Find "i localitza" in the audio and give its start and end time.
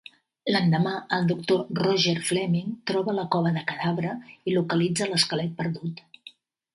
4.31-5.09